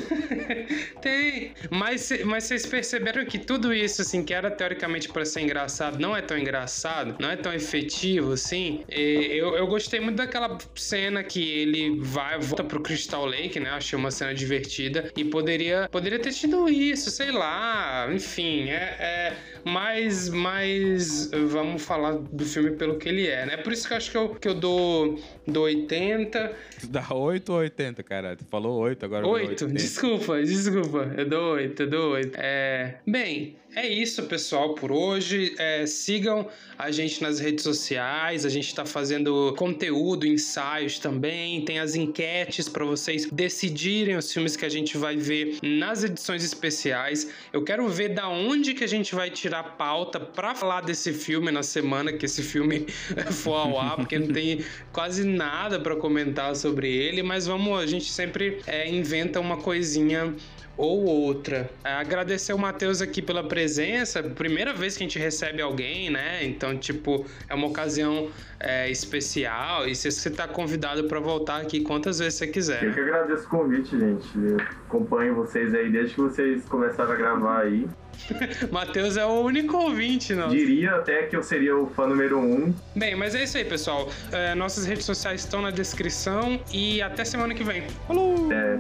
[1.02, 1.54] tem.
[1.70, 6.16] Mas, mas vocês perceberam que tudo isso, assim, que era teoricamente para ser engraçado, não
[6.16, 8.84] é tão engraçado, não é tão efetivo, assim.
[8.90, 13.72] E eu, eu gostei muito daquela cena que ele vai, volta pro Crystal Lake, né?
[13.72, 15.12] Achei uma cena divertida.
[15.16, 21.82] E poderia, poderia poderia ter tido isso, sei lá, enfim, é, é mas, mas vamos
[21.82, 23.58] falar do filme pelo que ele é, né?
[23.58, 26.56] Por isso que eu acho que eu, que eu dou, dou 80.
[26.82, 28.36] Tu dá 8 ou 80, cara?
[28.36, 32.38] Tu falou 8, agora 8, desculpa, desculpa, eu dou 8, eu dou 8.
[32.38, 35.56] É, bem, é isso, pessoal, por hoje.
[35.58, 38.46] É, sigam a gente nas redes sociais.
[38.46, 41.64] A gente está fazendo conteúdo, ensaios também.
[41.64, 46.44] Tem as enquetes para vocês decidirem os filmes que a gente vai ver nas edições
[46.44, 47.30] especiais.
[47.54, 51.52] Eu quero ver da onde que a gente vai tirar pauta para falar desse filme
[51.52, 52.86] na semana que esse filme
[53.32, 57.22] for ao ar, porque não tem quase nada para comentar sobre ele.
[57.22, 60.34] Mas vamos, a gente sempre é, inventa uma coisinha
[60.78, 61.70] ou outra.
[61.84, 66.44] É, agradecer o Matheus aqui pela presença, primeira vez que a gente recebe alguém, né?
[66.44, 68.30] Então, tipo, é uma ocasião
[68.60, 72.84] é, especial e você está convidado para voltar aqui quantas vezes você quiser.
[72.84, 74.28] Eu que agradeço o convite, gente.
[74.36, 74.58] Eu
[74.88, 77.88] acompanho vocês aí desde que vocês começaram a gravar aí.
[78.72, 80.50] Matheus é o único ouvinte, não?
[80.50, 82.74] Diria até que eu seria o fã número um.
[82.96, 84.10] Bem, mas é isso aí, pessoal.
[84.32, 87.84] É, nossas redes sociais estão na descrição e até semana que vem.
[88.08, 88.52] Falou!
[88.52, 88.80] É.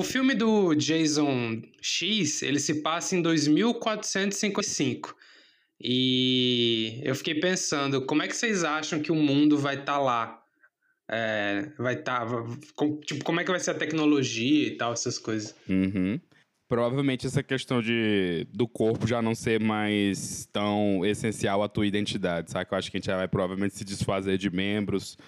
[0.00, 5.14] O filme do Jason X, ele se passa em 2455.
[5.78, 9.98] E eu fiquei pensando, como é que vocês acham que o mundo vai estar tá
[9.98, 10.42] lá?
[11.06, 12.24] É, vai estar.
[12.24, 12.42] Tá,
[13.04, 15.54] tipo, como é que vai ser a tecnologia e tal, essas coisas.
[15.68, 16.18] Uhum.
[16.66, 22.50] Provavelmente essa questão de do corpo já não ser mais tão essencial à tua identidade,
[22.50, 22.66] sabe?
[22.72, 25.18] Eu acho que a gente já vai provavelmente se desfazer de membros,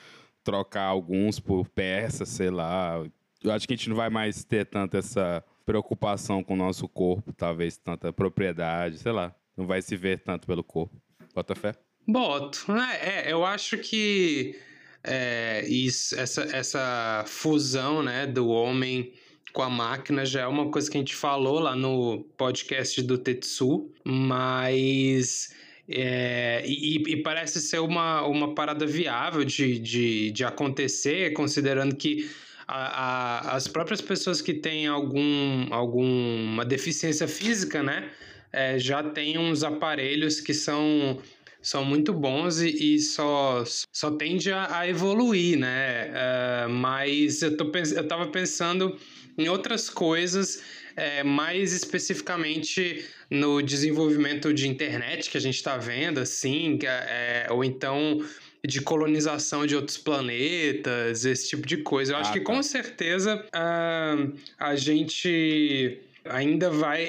[0.42, 3.04] trocar alguns por peças, sei lá,
[3.42, 6.88] eu acho que a gente não vai mais ter tanta essa preocupação com o nosso
[6.88, 9.34] corpo, talvez tanta propriedade, sei lá.
[9.56, 10.96] Não vai se ver tanto pelo corpo.
[11.34, 11.74] Bota fé?
[12.06, 12.72] Boto.
[12.72, 14.56] É, é eu acho que
[15.04, 19.12] é, isso, essa, essa fusão né, do homem
[19.52, 23.18] com a máquina já é uma coisa que a gente falou lá no podcast do
[23.18, 25.54] Tetsu, mas.
[25.88, 32.30] É, e, e, parece ser uma, uma parada viável de, de, de acontecer, considerando que
[32.72, 38.10] a, as próprias pessoas que têm algum, alguma deficiência física, né?
[38.52, 41.18] É, já tem uns aparelhos que são
[41.62, 46.10] são muito bons e, e só, só tende a, a evoluir, né?
[46.10, 48.98] Uh, mas eu, tô, eu tava pensando
[49.38, 50.60] em outras coisas,
[50.96, 57.64] é, mais especificamente no desenvolvimento de internet que a gente está vendo, assim, é, ou
[57.64, 58.18] então
[58.64, 62.12] de colonização de outros planetas, esse tipo de coisa.
[62.12, 62.52] Eu acho ah, que tá.
[62.52, 67.04] com certeza uh, a gente ainda vai.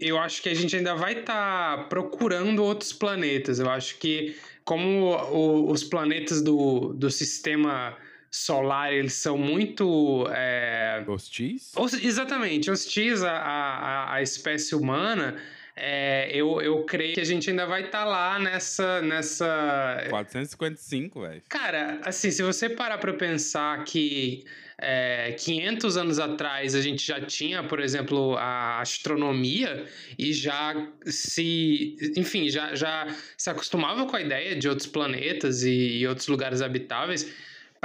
[0.00, 3.58] Eu acho que a gente ainda vai estar tá procurando outros planetas.
[3.58, 7.96] Eu acho que, como os planetas do, do sistema
[8.30, 10.26] solar eles são muito.
[10.30, 11.02] É...
[11.06, 11.72] Hostis?
[12.00, 15.36] Exatamente, hostis à, à, à espécie humana
[15.78, 20.06] é, eu, eu creio que a gente ainda vai estar tá lá nessa, nessa.
[20.08, 21.42] 455, velho.
[21.50, 24.46] Cara, assim, se você parar pra pensar que
[24.78, 29.84] é, 500 anos atrás a gente já tinha, por exemplo, a astronomia
[30.18, 35.98] e já se, enfim, já, já se acostumava com a ideia de outros planetas e,
[35.98, 37.30] e outros lugares habitáveis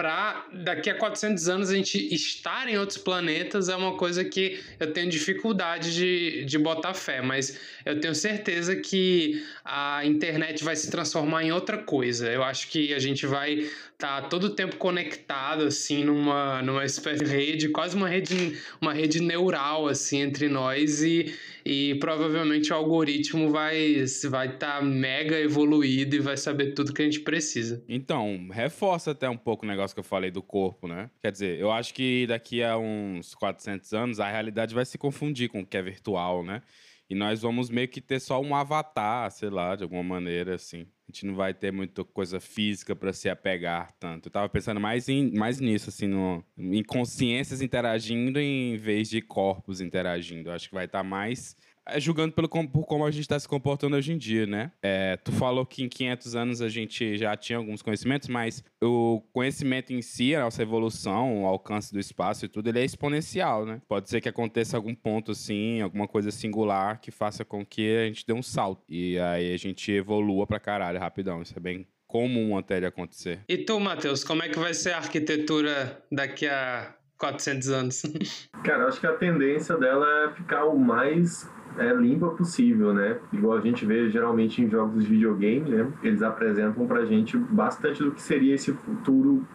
[0.01, 4.59] para daqui a 400 anos a gente estar em outros planetas é uma coisa que
[4.79, 10.75] eu tenho dificuldade de, de botar fé, mas eu tenho certeza que a internet vai
[10.75, 12.31] se transformar em outra coisa.
[12.31, 13.69] Eu acho que a gente vai
[14.01, 18.93] tá todo o tempo conectado assim numa numa espécie de rede, quase uma rede uma
[18.93, 21.33] rede neural assim entre nós e
[21.63, 27.03] e provavelmente o algoritmo vai vai estar tá mega evoluído e vai saber tudo que
[27.03, 27.83] a gente precisa.
[27.87, 31.09] Então, reforça até um pouco o negócio que eu falei do corpo, né?
[31.21, 35.49] Quer dizer, eu acho que daqui a uns 400 anos a realidade vai se confundir
[35.49, 36.63] com o que é virtual, né?
[37.12, 40.84] E nós vamos meio que ter só um avatar, sei lá, de alguma maneira, assim.
[41.10, 44.28] A gente não vai ter muita coisa física para se apegar tanto.
[44.28, 49.21] Eu tava pensando mais, em, mais nisso, assim, no, em consciências interagindo em vez de
[49.21, 50.47] corpos interagindo.
[50.47, 51.58] Eu acho que vai estar tá mais
[51.98, 54.72] julgando pelo, por como a gente está se comportando hoje em dia, né?
[54.82, 59.22] É, tu falou que em 500 anos a gente já tinha alguns conhecimentos, mas o
[59.34, 63.65] conhecimento em si, a nossa evolução, o alcance do espaço e tudo, ele é exponencial,
[63.65, 63.82] né?
[63.88, 68.06] Pode ser que aconteça algum ponto assim, alguma coisa singular que faça com que a
[68.06, 68.84] gente dê um salto.
[68.88, 71.41] E aí a gente evolua pra caralho rapidão.
[71.41, 73.39] Isso é bem comum até de acontecer.
[73.48, 78.02] E tu, Matheus, como é que vai ser a arquitetura daqui a 400 anos?
[78.63, 83.17] Cara, eu acho que a tendência dela é ficar o mais é, limpa possível, né?
[83.31, 85.88] Igual a gente vê geralmente em jogos de videogame, né?
[86.03, 89.45] Eles apresentam pra gente bastante do que seria esse futuro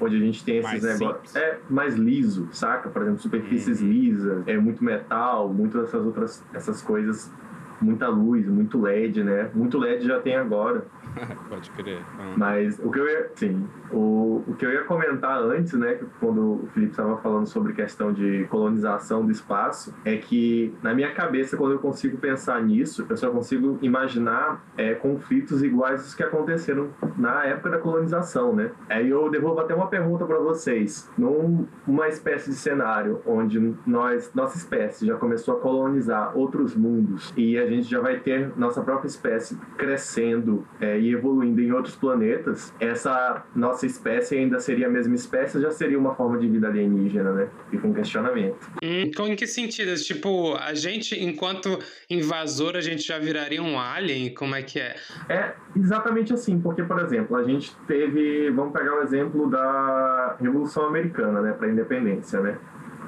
[0.00, 1.34] onde a gente tem esses negócios.
[1.34, 2.88] É mais liso, saca?
[2.88, 3.88] Por exemplo, superfícies uhum.
[3.88, 7.32] lisas, é muito metal, muito essas outras essas coisas,
[7.80, 9.50] muita luz, muito LED, né?
[9.54, 10.86] Muito LED já tem agora.
[11.48, 12.00] Pode crer.
[12.18, 12.34] Hum.
[12.36, 16.64] Mas o que eu ia, sim, o, o que eu ia comentar antes, né, quando
[16.64, 21.56] o Felipe estava falando sobre questão de colonização do espaço, é que na minha cabeça,
[21.56, 26.90] quando eu consigo pensar nisso, eu só consigo imaginar é, conflitos iguais aos que aconteceram
[27.16, 28.70] na época da colonização, né?
[28.88, 31.10] Aí eu devolvo até uma pergunta para vocês.
[31.16, 37.58] Numa espécie de cenário onde nós, nossa espécie já começou a colonizar outros mundos e
[37.58, 42.72] a gente já vai ter nossa própria espécie crescendo é, e evoluindo em outros planetas,
[42.80, 47.32] essa nossa espécie ainda seria a mesma espécie já seria uma forma de vida alienígena,
[47.32, 47.48] né?
[47.70, 48.70] Fica um questionamento.
[48.82, 49.94] Hum, em que sentido?
[49.96, 54.32] Tipo, a gente, enquanto invasor, a gente já viraria um alien?
[54.34, 54.96] Como é que é?
[55.28, 60.86] É exatamente assim, porque, por exemplo, a gente teve, vamos pegar o exemplo da Revolução
[60.86, 62.58] Americana, né, para a independência, né?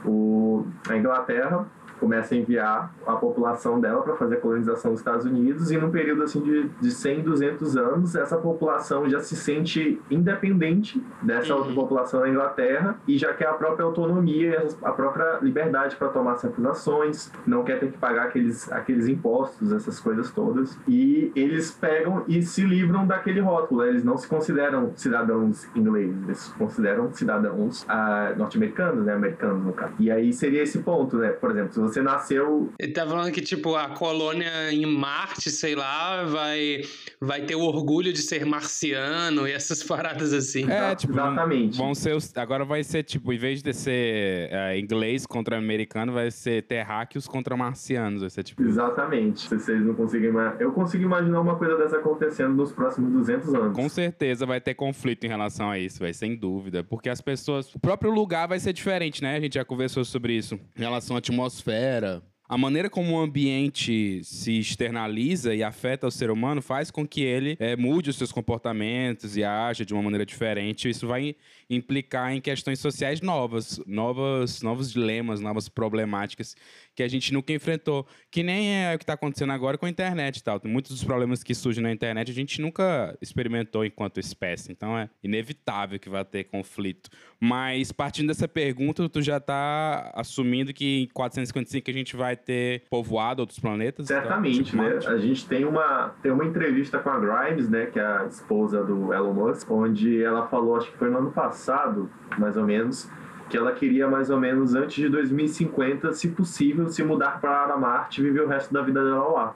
[0.04, 1.66] O, a Inglaterra
[2.00, 5.90] começa a enviar a população dela para fazer a colonização dos Estados Unidos e num
[5.90, 11.70] período assim de, de 100, 200 anos, essa população já se sente independente dessa outra
[11.70, 11.74] uhum.
[11.76, 16.64] população da Inglaterra e já quer a própria autonomia, a própria liberdade para tomar certas
[16.64, 20.78] ações, não quer ter que pagar aqueles, aqueles impostos, essas coisas todas.
[20.88, 26.38] E eles pegam e se livram daquele rótulo, eles não se consideram cidadãos ingleses, eles
[26.38, 29.92] se consideram cidadãos ah, norte-americanos, né, americanos no caso.
[29.98, 32.72] E aí seria esse ponto, né, por exemplo, se você nasceu.
[32.78, 36.82] Ele tá falando que, tipo, a colônia em Marte, sei lá, vai,
[37.20, 40.70] vai ter o orgulho de ser marciano e essas paradas assim.
[40.70, 41.76] É, tipo, exatamente.
[41.76, 46.12] Vão ser os, agora vai ser, tipo, em vez de ser é, inglês contra americano,
[46.12, 48.20] vai ser terráqueos contra marcianos.
[48.20, 48.62] Vai ser tipo.
[48.62, 49.48] Exatamente.
[49.48, 50.30] Se vocês não conseguem.
[50.58, 53.76] Eu consigo imaginar uma coisa dessa acontecendo nos próximos 200 anos.
[53.76, 56.84] Com certeza vai ter conflito em relação a isso, vai, sem dúvida.
[56.84, 57.74] Porque as pessoas.
[57.74, 59.36] O próprio lugar vai ser diferente, né?
[59.36, 60.58] A gente já conversou sobre isso.
[60.76, 66.10] Em relação à atmosfera era a maneira como o ambiente se externaliza e afeta o
[66.10, 70.02] ser humano faz com que ele é, mude os seus comportamentos e aja de uma
[70.02, 70.88] maneira diferente.
[70.88, 71.36] Isso vai
[71.70, 76.56] implicar em questões sociais novas, novas novos dilemas, novas problemáticas
[76.92, 78.04] que a gente nunca enfrentou.
[78.32, 80.60] Que nem é o que está acontecendo agora com a internet e tal.
[80.64, 84.72] Muitos dos problemas que surgem na internet a gente nunca experimentou enquanto espécie.
[84.72, 87.10] Então é inevitável que vai ter conflito.
[87.38, 92.82] Mas partindo dessa pergunta, tu já está assumindo que em 455 a gente vai ter
[92.90, 94.06] povoado outros planetas?
[94.06, 95.14] Certamente, então, tipo, né?
[95.14, 97.86] A gente tem uma, tem uma entrevista com a Grimes, né?
[97.86, 101.30] Que é a esposa do Elon Musk, onde ela falou, acho que foi no ano
[101.30, 103.10] passado, mais ou menos,
[103.48, 108.20] que ela queria mais ou menos antes de 2050, se possível, se mudar para Marte
[108.20, 109.54] e viver o resto da vida dela lá.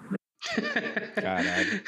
[1.15, 1.81] Caralho.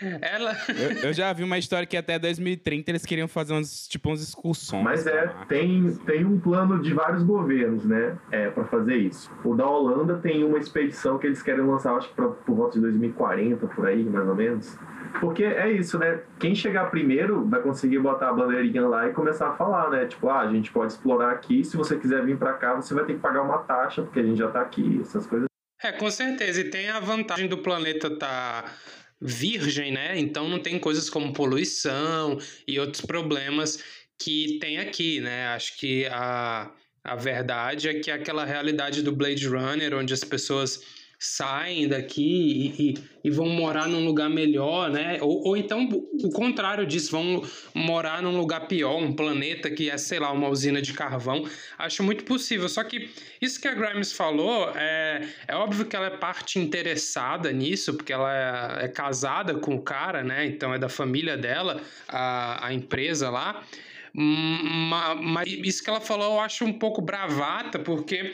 [0.20, 0.52] Ela...
[0.68, 4.22] Eu, eu, já vi uma história que até 2030 eles queriam fazer uns, tipo, uns
[4.22, 4.84] excursões.
[4.84, 9.30] Mas é, tem, tem um plano de vários governos, né, é, para fazer isso.
[9.44, 12.74] O da Holanda tem uma expedição que eles querem lançar, acho que pra, por volta
[12.74, 14.78] de 2040, por aí, mais ou menos.
[15.20, 16.20] Porque é isso, né?
[16.38, 20.06] Quem chegar primeiro vai conseguir botar a bandeirinha lá e começar a falar, né?
[20.06, 23.04] Tipo, ah, a gente pode explorar aqui, se você quiser vir para cá, você vai
[23.04, 25.53] ter que pagar uma taxa, porque a gente já tá aqui, essas coisas.
[25.84, 26.62] É, com certeza.
[26.62, 28.74] E tem a vantagem do planeta estar tá
[29.20, 30.18] virgem, né?
[30.18, 33.84] Então não tem coisas como poluição e outros problemas
[34.18, 35.48] que tem aqui, né?
[35.48, 36.72] Acho que a,
[37.04, 40.80] a verdade é que aquela realidade do Blade Runner, onde as pessoas
[41.26, 42.94] saem daqui e, e,
[43.24, 45.18] e, vão morar num lugar melhor, né?
[45.20, 45.88] Ou, ou então
[46.22, 47.42] o contrário disso, vão
[47.74, 51.48] morar num lugar pior, um planeta que é, sei lá, uma usina de carvão.
[51.78, 52.68] Acho muito possível.
[52.68, 53.10] Só que
[53.40, 58.12] isso que a Grimes falou, é, é óbvio que ela é parte interessada nisso, porque
[58.12, 60.46] ela é, é casada com o cara, né?
[60.46, 63.64] Então é da família dela, a, a empresa lá.
[64.12, 68.32] Mas isso que ela falou eu acho um pouco bravata, porque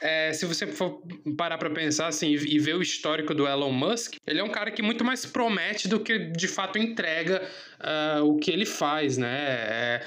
[0.00, 1.02] é, se você for
[1.36, 4.70] parar para pensar assim e ver o histórico do Elon Musk, ele é um cara
[4.70, 7.42] que muito mais promete do que de fato entrega
[7.80, 9.36] uh, o que ele faz, né?
[9.40, 10.02] É,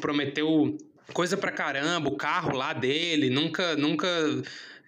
[0.00, 0.76] prometeu
[1.12, 4.08] coisa pra caramba, o carro lá dele, nunca, nunca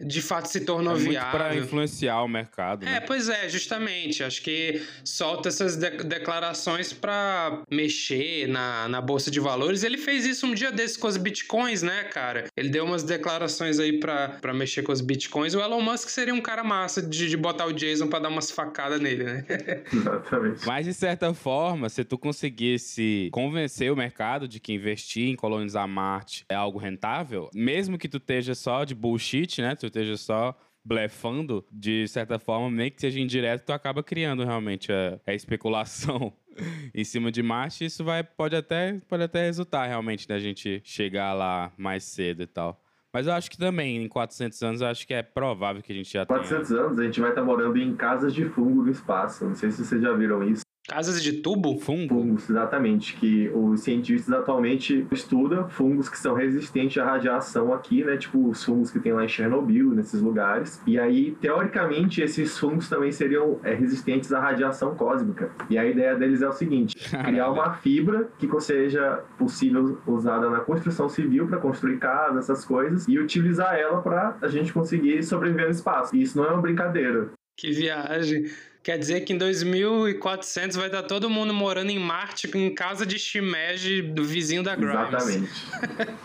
[0.01, 1.39] de fato se tornou é viável.
[1.39, 2.85] para influenciar o mercado.
[2.85, 3.01] É, né?
[3.01, 4.23] pois é, justamente.
[4.23, 9.83] Acho que solta essas de declarações para mexer na, na bolsa de valores.
[9.83, 12.45] Ele fez isso um dia desses com as bitcoins, né, cara?
[12.57, 15.55] Ele deu umas declarações aí para mexer com as bitcoins.
[15.55, 18.51] O Elon Musk seria um cara massa de, de botar o Jason para dar umas
[18.51, 19.45] facadas nele, né?
[19.93, 20.67] Exatamente.
[20.67, 25.87] Mas de certa forma, se tu conseguisse convencer o mercado de que investir em colonizar
[25.89, 29.75] Marte é algo rentável, mesmo que tu esteja só de bullshit, né?
[29.75, 34.91] Tu esteja só blefando, de certa forma, meio que seja indireto, tu acaba criando realmente
[34.91, 36.33] a, a especulação
[36.95, 37.85] em cima de Marte.
[37.85, 42.47] Isso vai, pode, até, pode até resultar realmente da gente chegar lá mais cedo e
[42.47, 42.83] tal.
[43.13, 45.95] Mas eu acho que também, em 400 anos, eu acho que é provável que a
[45.95, 46.81] gente já 400 tenha...
[46.81, 49.45] anos, a gente vai estar morando em casas de fungo no espaço.
[49.45, 50.63] Não sei se vocês já viram isso.
[50.89, 51.79] Casas de tubo?
[51.79, 52.15] Fungo?
[52.15, 53.15] Fungos, exatamente.
[53.17, 58.17] Que os cientistas atualmente estudam fungos que são resistentes à radiação aqui, né?
[58.17, 60.81] Tipo os fungos que tem lá em Chernobyl, nesses lugares.
[60.87, 65.51] E aí, teoricamente, esses fungos também seriam é, resistentes à radiação cósmica.
[65.69, 67.29] E a ideia deles é o seguinte: Caramba.
[67.29, 73.07] criar uma fibra que seja possível usada na construção civil para construir casas, essas coisas,
[73.07, 76.17] e utilizar ela para a gente conseguir sobreviver no espaço.
[76.17, 77.29] E isso não é uma brincadeira.
[77.59, 78.45] Que viagem.
[78.83, 83.19] Quer dizer que em 2400 vai estar todo mundo morando em Marte em casa de
[83.19, 85.09] shimeji do vizinho da Grimes.
[85.09, 85.67] Exatamente.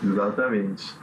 [0.02, 0.94] Exatamente.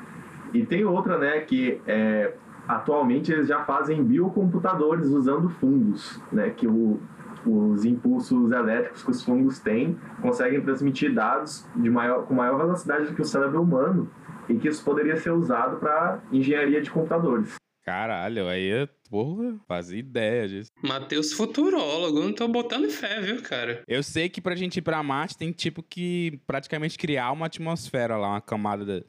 [0.54, 2.34] E tem outra, né, que é,
[2.68, 6.99] atualmente eles já fazem biocomputadores usando fungos, né, que o,
[7.45, 13.06] os impulsos elétricos que os fungos têm conseguem transmitir dados de maior, com maior velocidade
[13.08, 14.10] do que o cérebro humano
[14.49, 17.56] e que isso poderia ser usado para engenharia de computadores.
[17.84, 20.72] Caralho, aí, porra, fazia ideia disso.
[20.84, 23.84] Matheus futurólogo, não tô botando fé, viu, cara?
[23.88, 28.18] Eu sei que pra gente ir pra Marte tem tipo que praticamente criar uma atmosfera
[28.18, 29.06] lá, uma camada de,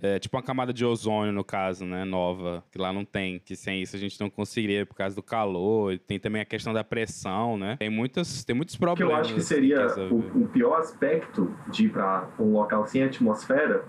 [0.00, 2.04] é, tipo uma camada de ozônio, no caso, né?
[2.04, 3.38] Nova, que lá não tem.
[3.38, 5.96] Que sem isso a gente não conseguiria por causa do calor.
[5.98, 7.76] Tem também a questão da pressão, né?
[7.78, 9.12] Tem, muitas, tem muitos problemas.
[9.12, 13.02] Que eu acho que seria o, o, pior aspecto de ir para um local sem
[13.04, 13.84] atmosfera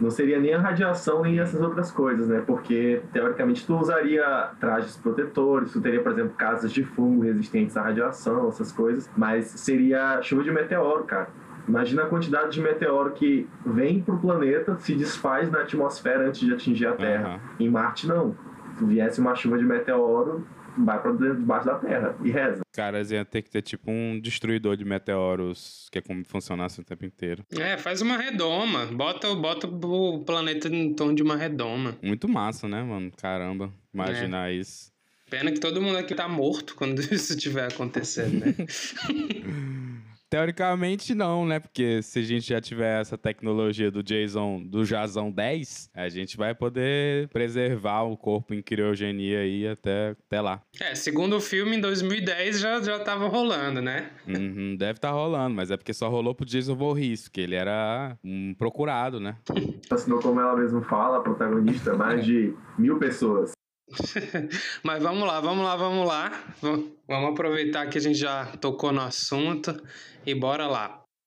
[0.00, 2.42] não seria nem a radiação nem essas outras coisas, né?
[2.46, 7.82] Porque teoricamente tu usaria trajes protetores, tu teria, por exemplo, casas de fungo resistentes à
[7.82, 11.28] radiação, essas coisas, mas seria chuva de meteoro, cara.
[11.66, 16.52] Imagina a quantidade de meteoro que vem pro planeta, se desfaz na atmosfera antes de
[16.52, 17.28] atingir a Terra.
[17.28, 17.66] Uhum.
[17.66, 18.36] Em Marte, não.
[18.76, 20.44] Se viesse uma chuva de meteoro,
[20.78, 22.62] vai pra debaixo da terra e reza.
[22.72, 26.84] Caras, ia ter que ter tipo um destruidor de meteoros que é como funcionasse o
[26.84, 27.44] tempo inteiro.
[27.56, 28.86] É, faz uma redoma.
[28.86, 31.96] Bota, bota o planeta em torno de uma redoma.
[32.02, 33.10] Muito massa, né, mano?
[33.16, 34.54] Caramba, imaginar é.
[34.54, 34.92] isso.
[35.30, 38.54] Pena que todo mundo aqui tá morto quando isso estiver acontecendo, né?
[40.28, 41.60] Teoricamente não, né?
[41.60, 46.36] Porque se a gente já tiver essa tecnologia do Jason, do Jazão 10, a gente
[46.36, 50.60] vai poder preservar o corpo em criogenia aí até, até lá.
[50.80, 54.10] É, segundo o filme, em 2010 já, já tava rolando, né?
[54.26, 57.54] Uhum, deve estar tá rolando, mas é porque só rolou pro Jason Voorhees, que ele
[57.54, 59.36] era um procurado, né?
[59.90, 63.53] Assinou como ela mesmo fala, protagonista, mais de mil pessoas.
[64.82, 66.44] Mas vamos lá, vamos lá, vamos lá.
[67.06, 69.82] Vamos aproveitar que a gente já tocou no assunto
[70.26, 71.03] e bora lá.